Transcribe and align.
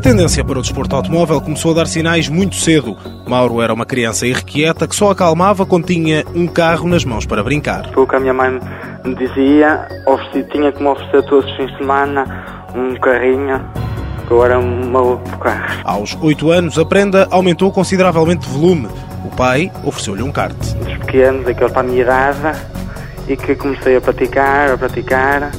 tendência 0.00 0.44
para 0.44 0.58
o 0.58 0.62
desporto 0.62 0.96
automóvel 0.96 1.40
começou 1.40 1.72
a 1.72 1.74
dar 1.74 1.86
sinais 1.86 2.28
muito 2.28 2.56
cedo. 2.56 2.96
Mauro 3.26 3.60
era 3.60 3.72
uma 3.74 3.84
criança 3.84 4.26
irrequieta 4.26 4.88
que 4.88 4.96
só 4.96 5.10
acalmava 5.10 5.66
quando 5.66 5.86
tinha 5.86 6.24
um 6.34 6.46
carro 6.46 6.88
nas 6.88 7.04
mãos 7.04 7.26
para 7.26 7.42
brincar. 7.42 7.90
O 7.96 8.06
que 8.06 8.16
a 8.16 8.20
minha 8.20 8.32
mãe 8.32 8.58
me 9.04 9.14
dizia, 9.14 9.86
ofereci, 10.06 10.48
tinha 10.50 10.72
que 10.72 10.82
me 10.82 10.88
oferecer 10.88 11.22
todos 11.24 11.50
os 11.50 11.56
fins 11.56 11.70
de 11.72 11.78
semana 11.78 12.24
um 12.74 12.94
carrinho, 12.96 13.60
eu 14.30 14.44
era 14.44 14.58
um 14.58 14.90
maluco 14.90 15.28
por 15.28 15.38
carros. 15.40 15.80
Aos 15.84 16.16
oito 16.22 16.50
anos, 16.50 16.78
a 16.78 16.84
prenda 16.84 17.28
aumentou 17.30 17.70
consideravelmente 17.70 18.46
de 18.46 18.52
volume. 18.52 18.88
O 19.24 19.36
pai 19.36 19.70
ofereceu-lhe 19.84 20.22
um 20.22 20.32
kart. 20.32 20.56
Dos 20.56 20.96
pequenos, 20.98 21.46
aquele 21.46 21.70
para 21.70 21.80
a 21.80 21.84
minha 21.84 22.02
idade, 22.02 22.58
e 23.28 23.36
que 23.36 23.54
comecei 23.54 23.96
a 23.96 24.00
praticar, 24.00 24.70
a 24.70 24.78
praticar. 24.78 25.50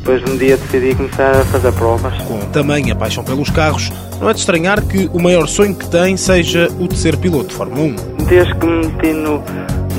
Depois 0.00 0.22
um 0.22 0.36
dia 0.38 0.56
decidi 0.56 0.94
começar 0.94 1.30
a 1.30 1.44
fazer 1.44 1.72
provas. 1.72 2.16
Com 2.22 2.38
tamanha 2.50 2.96
paixão 2.96 3.22
pelos 3.22 3.50
carros, 3.50 3.92
não 4.18 4.30
é 4.30 4.32
de 4.32 4.40
estranhar 4.40 4.80
que 4.82 5.10
o 5.12 5.20
maior 5.20 5.46
sonho 5.46 5.74
que 5.74 5.86
tem 5.88 6.16
seja 6.16 6.68
o 6.80 6.88
de 6.88 6.96
ser 6.96 7.18
piloto 7.18 7.48
de 7.48 7.54
Fórmula 7.54 7.82
1. 7.82 8.24
Desde 8.24 8.54
que 8.54 8.66
me 8.66 8.86
meti 8.86 9.12
no, 9.12 9.42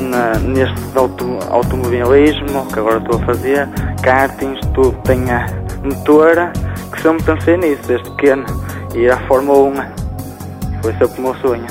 na, 0.10 0.40
neste 0.40 0.76
auto, 0.96 1.38
automobilismo, 1.52 2.66
que 2.74 2.80
agora 2.80 2.98
estou 2.98 3.22
a 3.22 3.26
fazer, 3.26 3.70
kartings, 4.02 4.60
tudo 4.74 4.92
tem 5.04 5.30
a 5.30 5.46
motora, 5.84 6.52
que 6.92 7.00
sempre 7.00 7.24
pensei 7.24 7.58
nisso, 7.58 7.84
desde 7.88 8.10
pequeno, 8.10 8.46
ir 8.96 9.12
à 9.12 9.18
Fórmula 9.28 9.60
1. 9.60 10.82
Foi 10.82 10.94
sempre 10.94 11.20
o 11.20 11.22
meu 11.22 11.36
sonho. 11.36 11.68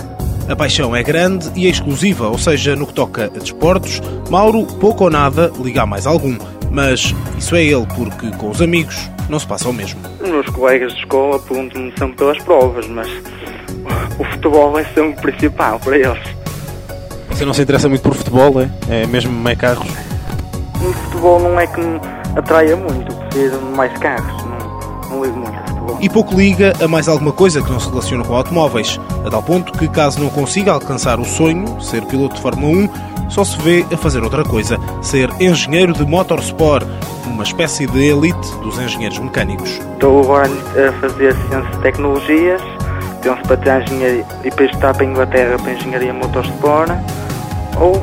A 0.49 0.55
paixão 0.55 0.95
é 0.95 1.03
grande 1.03 1.51
e 1.57 1.67
é 1.67 1.71
exclusiva, 1.71 2.29
ou 2.29 2.39
seja, 2.39 2.77
no 2.77 2.87
que 2.87 2.95
toca 2.95 3.25
a 3.25 3.39
desportos, 3.39 4.01
Mauro 4.31 4.65
pouco 4.79 5.05
ou 5.05 5.11
nada 5.11 5.51
liga 5.61 5.83
a 5.83 5.87
mais 5.87 6.07
algum. 6.07 6.39
Mas 6.71 7.15
isso 7.37 7.57
é 7.57 7.65
ele, 7.65 7.87
porque 7.97 8.31
com 8.37 8.51
os 8.51 8.63
amigos 8.63 9.11
não 9.29 9.39
se 9.39 9.47
passa 9.47 9.69
o 9.69 9.73
mesmo. 9.73 10.01
Os 10.21 10.29
meus 10.29 10.47
colegas 10.49 10.93
de 10.93 11.01
escola 11.01 11.39
perguntam-me 11.39 11.93
sempre 11.99 12.17
pelas 12.17 12.39
provas, 12.39 12.87
mas 12.89 13.09
o 14.19 14.25
futebol 14.25 14.79
é 14.79 14.85
sempre 14.85 15.11
o 15.11 15.17
principal 15.17 15.81
para 15.81 15.97
eles. 15.97 16.41
Você 17.31 17.45
não 17.45 17.55
se 17.55 17.63
interessa 17.63 17.89
muito 17.89 18.03
por 18.03 18.15
futebol, 18.15 18.61
é? 18.61 18.71
É 18.89 19.07
mesmo 19.07 19.33
mais 19.33 19.59
carros? 19.59 19.89
O 20.83 20.93
futebol 20.93 21.41
não 21.41 21.59
é 21.59 21.67
que 21.67 21.81
me 21.81 22.01
atraia 22.37 22.77
muito, 22.77 23.15
prefiro 23.15 23.61
mais 23.75 23.97
carros, 23.99 24.45
não, 24.45 25.11
não 25.11 25.25
ligo 25.25 25.37
muito 25.39 25.59
a 25.59 25.67
futebol. 25.67 25.99
E 26.01 26.09
pouco 26.09 26.35
liga 26.35 26.73
a 26.83 26.89
mais 26.89 27.09
alguma 27.09 27.33
coisa 27.33 27.63
que 27.63 27.71
não 27.71 27.81
se 27.81 27.89
relaciona 27.89 28.25
com 28.25 28.35
automóveis, 28.35 29.01
a 29.25 29.31
tal 29.31 29.43
ponto 29.43 29.73
que, 29.73 29.89
caso 29.89 30.21
não 30.21 30.29
consiga 30.29 30.73
alcançar 30.73 31.19
o 31.19 31.25
sonho, 31.25 31.81
ser 31.81 32.05
piloto 32.05 32.35
de 32.37 32.43
Fórmula 32.43 32.77
1, 32.77 32.89
só 33.31 33.45
se 33.45 33.57
vê 33.63 33.87
a 33.93 33.97
fazer 33.97 34.23
outra 34.23 34.45
coisa, 34.45 34.79
ser 35.01 35.31
engenheiro 35.41 35.93
de 35.93 36.05
motorsport, 36.05 36.87
uma 37.27 37.45
espécie 37.45 37.87
de 37.87 38.11
elite 38.11 38.57
dos 38.59 38.79
engenheiros 38.79 39.19
mecânicos. 39.19 39.71
Estou 39.71 40.21
agora 40.21 40.49
a 40.49 40.93
fazer 41.01 41.35
ciências 41.49 41.75
e 41.75 41.79
tecnologias, 41.79 42.61
penso 43.23 43.41
para 43.43 43.57
ter 43.57 43.83
engenharia 43.83 44.27
e 44.41 44.51
depois 44.51 44.71
estar 44.71 44.93
para 44.93 45.05
a 45.05 45.07
Inglaterra 45.07 45.57
para 45.59 45.73
engenharia 45.73 46.13
motorsport, 46.13 46.91
ou 47.79 47.95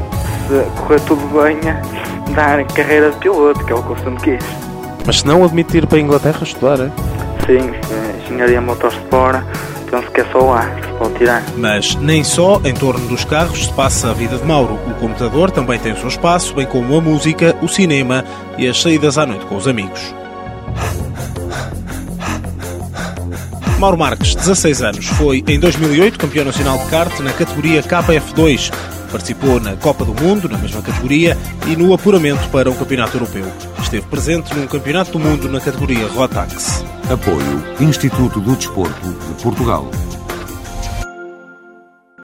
se 0.48 0.82
correr 0.82 1.00
tudo 1.02 1.42
bem, 1.42 1.60
dar 2.34 2.64
carreira 2.68 3.12
de 3.12 3.18
piloto, 3.18 3.64
que 3.66 3.72
é 3.72 3.76
o 3.76 3.84
que 3.84 3.90
eu 3.90 3.98
sempre 3.98 4.38
quis. 4.38 4.46
Mas 5.06 5.20
se 5.20 5.28
não 5.28 5.44
admitir 5.44 5.86
para 5.88 5.98
a 5.98 6.02
Inglaterra 6.02 6.40
estudar, 6.42 6.80
é? 6.80 6.92
Sim, 7.46 7.72
engenharia 8.26 8.62
motorsport, 8.62 9.44
penso 9.90 10.12
que 10.12 10.22
é 10.22 10.26
só 10.32 10.40
lá 10.40 10.66
que 10.76 11.06
se 11.06 11.14
tirar. 11.18 11.44
Mas 11.58 11.96
nem 11.96 12.24
só 12.24 12.62
em 12.64 12.74
torno 12.74 13.08
dos 13.08 13.26
carros 13.26 13.66
se 13.66 13.74
passa 13.74 14.12
a 14.12 14.14
vida 14.14 14.38
de 14.38 14.46
Mauro. 14.46 14.76
O 14.88 14.94
computador 14.96 15.52
também 15.52 15.80
tem 15.80 15.94
o 15.94 15.98
seu 15.98 16.08
espaço, 16.08 16.54
bem 16.54 16.66
como 16.66 16.96
a 16.98 17.02
música, 17.02 17.56
o 17.62 17.68
cinema 17.68 18.24
e 18.58 18.68
as 18.68 18.82
saídas 18.82 19.18
à 19.18 19.26
noite 19.26 19.46
com 19.46 19.56
os 19.56 19.68
amigos. 19.68 20.14
Mauro 23.80 23.98
Marques, 23.98 24.34
16 24.34 24.82
anos, 24.82 25.06
foi 25.06 25.44
em 25.48 25.60
2008 25.60 26.18
campeão 26.18 26.46
nacional 26.46 26.80
de 26.80 26.86
kart 26.86 27.20
na 27.20 27.32
categoria 27.32 27.84
KF2. 27.84 28.72
Participou 29.12 29.60
na 29.60 29.76
Copa 29.76 30.04
do 30.04 30.14
Mundo, 30.14 30.50
na 30.50 30.58
mesma 30.58 30.82
categoria, 30.82 31.38
e 31.68 31.76
no 31.76 31.94
apuramento 31.94 32.48
para 32.50 32.70
um 32.70 32.76
campeonato 32.76 33.16
europeu. 33.18 33.46
Esteve 33.82 34.06
presente 34.08 34.54
num 34.56 34.68
campeonato 34.68 35.12
do 35.12 35.20
mundo 35.20 35.50
na 35.50 35.60
categoria 35.60 36.08
Rotax. 36.08 36.84
Apoio 37.10 37.64
Instituto 37.80 38.40
do 38.42 38.56
Desporto 38.56 39.08
de 39.08 39.44
Portugal. 39.44 39.90